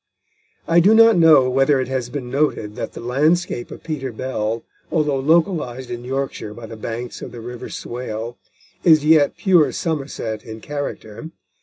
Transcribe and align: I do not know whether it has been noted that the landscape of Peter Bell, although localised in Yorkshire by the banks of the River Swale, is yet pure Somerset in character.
I 0.67 0.79
do 0.79 0.95
not 0.95 1.15
know 1.15 1.47
whether 1.47 1.79
it 1.79 1.87
has 1.87 2.09
been 2.09 2.31
noted 2.31 2.75
that 2.75 2.93
the 2.93 2.99
landscape 3.01 3.69
of 3.69 3.83
Peter 3.83 4.11
Bell, 4.11 4.63
although 4.91 5.19
localised 5.19 5.91
in 5.91 6.03
Yorkshire 6.03 6.55
by 6.55 6.65
the 6.65 6.75
banks 6.75 7.21
of 7.21 7.31
the 7.31 7.39
River 7.39 7.69
Swale, 7.69 8.35
is 8.83 9.05
yet 9.05 9.37
pure 9.37 9.71
Somerset 9.71 10.43
in 10.43 10.59
character. 10.59 11.29